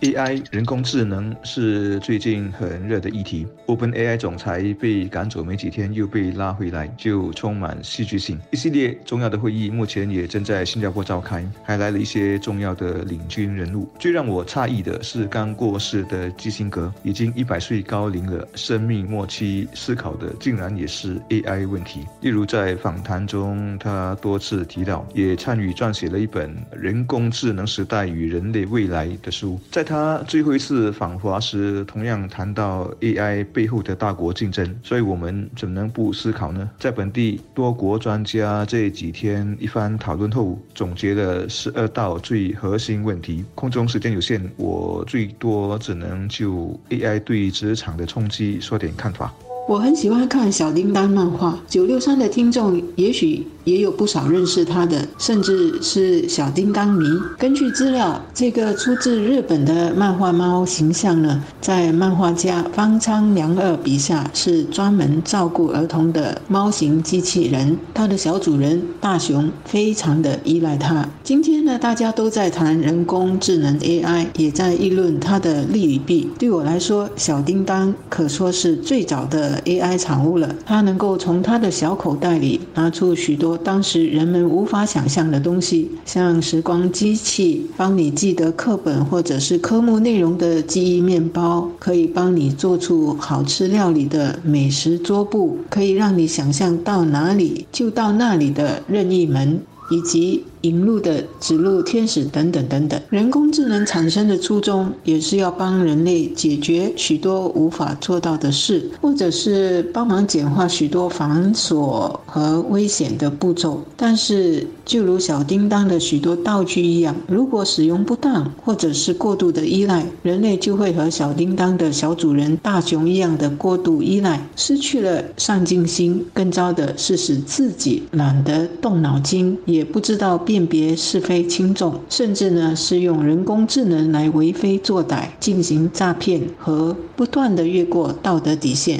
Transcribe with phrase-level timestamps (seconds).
[0.00, 3.44] AI 人工智能是最近很热的议题。
[3.66, 8.38] OpenAI 总裁被赶走没几天，又被拉回来，就充满戏剧性。
[8.52, 13.88] 一系列重要的会议目前也正在新加坡召开，还来了一些重要的领军人物。
[13.98, 22.06] 最让我诧异的是，刚过世的基辛格已经一百岁高龄了，生命末期思考的竟然也是 AI 问题。
[22.20, 29.58] 例如在访谈中，他多次提到，也参与撰写了一本《人工智能时代与人类未来》的书。
[29.72, 36.68] 在他最后一次访华时，同样谈到 AI 背后的大国竞争，所以我们怎能不思考呢？
[36.78, 43.46] 在本地多国专家这几天一番讨论后，总结了十二道最核心问题。
[43.54, 49.32] 空中时间有限，我最多只能就 AI 对职场的冲击说点看法。
[49.68, 57.06] 我很喜欢看小叮当漫画，九六三的听众也许也有不少认识他的，甚至是小叮当迷。
[57.36, 67.76] 根据资料，这个出自日本的漫画猫形象呢，在漫画家方仓良二笔下是专门照顾儿童的猫型机器人。
[67.92, 71.06] 它的小主人大雄非常的依赖它。
[71.22, 76.30] 今天呢，大家都在谈人工智能 AI，也在议论它的利与弊。
[76.38, 79.57] 对我来说，小叮当可说是最早的。
[79.64, 100.44] AI 产物了，它能够从它的小口袋里拿出许多当时人们无法想象的东西，像时光机器，帮你记得课本或者是科目内容的记忆面包，可以帮你做出好吃料理的美食桌布，可以让你想象到哪里就到那里的任意门，以及。
[100.62, 113.82] 引路的指路天使等等等等，人工智能产生的初衷也是要帮人类解决许多无法做到的事，或者是帮忙简化许多繁琐和危险的步骤。
[113.96, 126.26] 但是，就如小叮当的许多道具一样，如果使用不当，或者是过度的依赖，人类就会和小叮当的小主人大熊一样的过度依赖，失去了上进心。
[126.34, 130.38] 更糟的是，使自己懒得动脑筋，也不知道。
[130.48, 138.98] 辨别是非轻重，甚至呢是用人工智能来为非作歹、进行诈骗和不断的越过道德底线。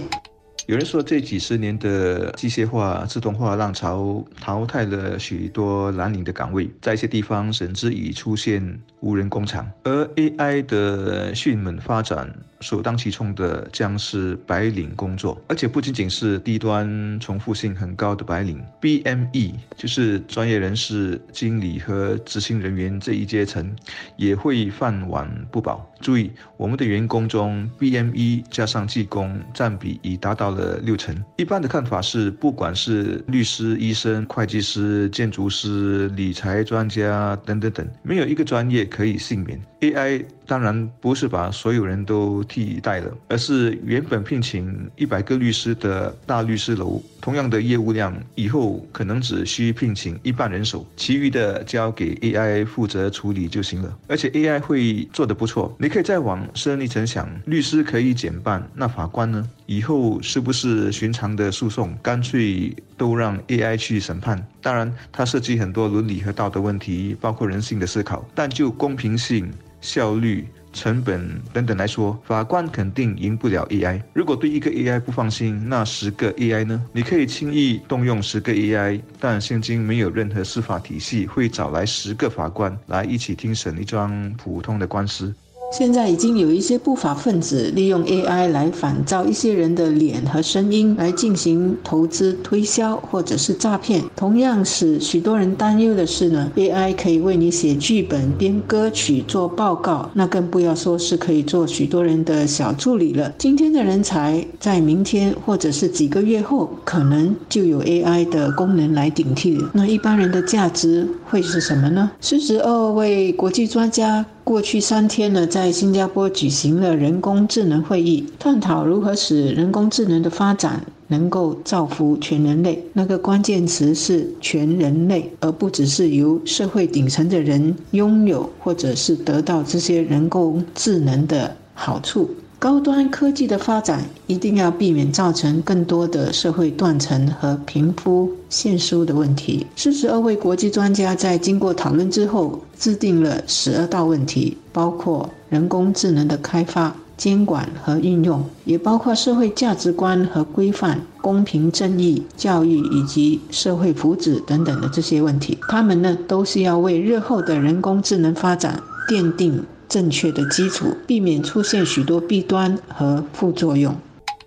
[0.66, 12.30] 有人说，这几十年的机械化、自动化浪潮淘汰了许多蓝领的岗位，在一些地方甚至已出现无人工厂，而 AI 的迅猛发展。
[12.60, 23.74] 首当其冲的将是白领工作，而且不仅仅是低端、重复性很高的白领，BME 就是专业人士、经理和执行人员这一阶层
[24.16, 25.88] 也会饭碗不保。
[26.00, 31.16] 注意，我们的员工中，BME 加上技工占比已达到了六成。
[31.36, 39.60] 一般的看法是，不管是律师、医生、会计师、建筑师、理财专家等等等，没有一个专业可以幸免。
[39.80, 53.94] AI 当然不是把所有人都替代了，而是原本聘请一百个律师的大律师楼，同样的业务量，以后可能只需聘请一半人手，其余的交给 AI 负责处理就行了。
[54.08, 55.76] 而且 AI 会做得不错。
[55.78, 59.46] 你可以再往深一层想，律师可以减半，那法官呢？
[59.66, 64.42] 以后是不是寻常的诉讼干脆都让 AI 去审判？
[64.62, 69.52] 当然，它涉及很多伦理和道德问题，包括人性的思考，但就公平性。
[69.80, 74.00] 效率、成本等等来说，法官肯定赢不了 AI。
[74.12, 76.82] 如果对一个 AI 不放心，那十个 AI 呢？
[76.92, 85.34] 你可以轻易动用十个 AI，但现今没有任何司法体系会找来十个法官来一起听审一桩普通的官司。
[85.70, 94.02] 现在已经有一些不法分子利用 AI 来仿造一些人的脸和声音，来进行投资推销或者是诈骗。
[94.16, 103.32] 同样使许多人担忧的是呢，AI 可以为你写剧本、编歌曲、做报告，那更不要说是可以做许多人的小助理了。
[103.36, 109.62] 今天的人才，在明天或者是几个月后，可能就有 AI 的功能来顶替。
[109.74, 112.10] 那一般人的价值会是什么呢？
[112.20, 114.24] 四十二位国际专家。
[114.48, 122.82] 过去三天呢，在新加坡举行了人工智能会议，探讨如何使人工智能的发展能够造福全人类。
[122.94, 132.30] 那个关键词是全人类，而不只是由社会顶层的人拥有或者是得到这些人工智能的好处。
[132.60, 139.64] 高端科技的发展一定要避免造成更多的社会断层和贫富悬殊的问题。
[139.76, 146.94] 四十二位国际专家在经过讨论之后，制定了十二道问题，包括人工智能的开发。
[147.16, 155.58] 监管和运用，也包括社会价值观和规范、公平正义、教育以及社会福祉等等的这些问题。
[155.68, 163.96] 他们呢，都是要为日后的人工智能发展奠定正确的基础，避免出现许多弊端和副作用。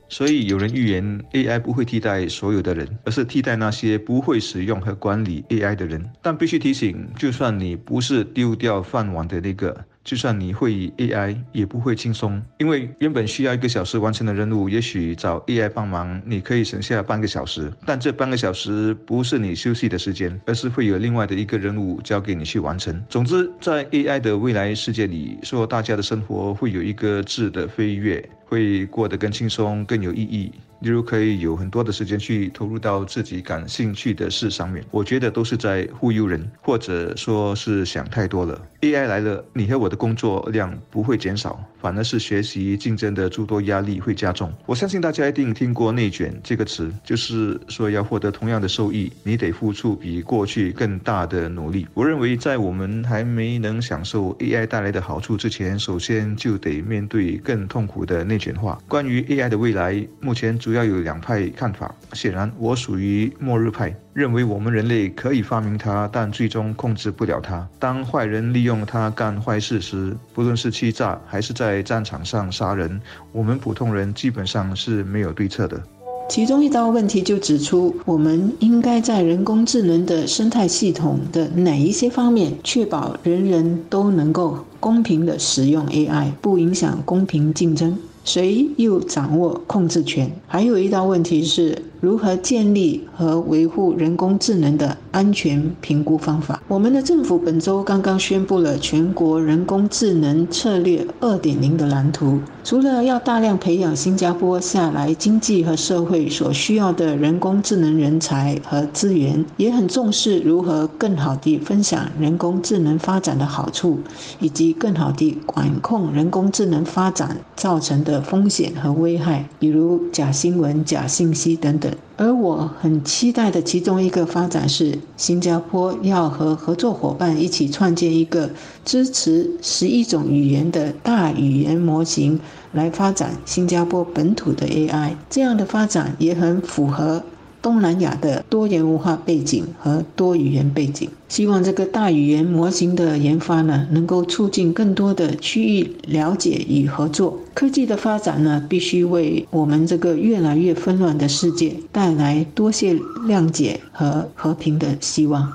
[0.07, 6.05] 所以有人预言 AI 不会替代所有的人，而是替代那些不会使用和管理 AI 的人。
[6.21, 9.85] 但必须提醒，就算你不是丢掉饭碗的那个。
[10.03, 17.71] 就算你会以 AI，也不会轻松，因为原本需要一个小时完成的任务，也许找 AI 帮忙，你可以省下半个小时。
[17.85, 22.99] 但这半个小时不是你休息的时间，而是会有另外的一个任务交给你去完成。
[23.07, 30.51] 总之，在 AI 的未来世界里，说大家的生活会有一个质的飞跃，会过得更轻松、更有意义。
[30.81, 38.59] 例如，可以有很多的时间去投入到自己感兴趣的事上面，我觉得都是在忽悠人，或者说是想太多了。
[38.81, 44.53] AI 来了，你和我的工作量不会减少，反而是学习竞争的诸多压力会加重。
[44.65, 51.87] 我相信大家一定听过“内卷”这个词，就是说要获得同样的收益，你得付出比过去更大的努力。
[51.95, 58.79] 我认为，在我们还没能享受 AI 带来的好处之前，首先就得面对更痛苦的内卷化。
[58.87, 61.93] 关于 AI 的未来，目前主要有两派看法。
[62.13, 63.95] 显然，我属于末日派。
[64.13, 67.65] 认为我们人类可以发明它，但最终控制不了它。
[67.79, 72.99] 当坏人利用它干坏事时，不论是欺诈还是在战场上杀人，
[73.31, 75.81] 我们普通人基本上是没有对策的。
[76.29, 87.97] 其中一道问题就指出，我们应该在人工智能的生态系统的哪一些方面，确保人人都能够公平地使用 AI，不影响公平竞争。
[88.23, 90.31] 谁又掌握控制权？
[90.47, 96.61] 还有一道问题是如何建立和维护人工智能的安全评估方法。
[96.67, 113.97] 我们的政府本周刚刚宣布了全国人工智能策略二点零的蓝图，除了要大量培养新加坡下来经济和社会所需要的人工智能人才和资源，也很重视如何更好地分享人工智能发展的好处，
[114.39, 118.11] 以及更好地管控人工智能发展造成的。
[118.11, 121.89] 的风险和危害，比如假新闻、假信息等等。
[122.17, 128.49] 而我很期待的其中一个发展是，新加坡要和合作伙伴一起创建一个
[128.85, 132.39] 支持十一种语言的大语言模型，
[132.73, 135.15] 来发展新加坡本土的 AI。
[135.29, 137.23] 这样的发展也很符合。
[137.61, 147.39] 东南亚的多元文化背景和多语言背景，希望这个大语言模型的研发呢，能够促进更多的区域了解与合作。
[147.53, 152.95] 科技的发展呢，必须为我们这个越来越纷乱的世界带来多些
[153.27, 155.51] 谅解和和平的希望。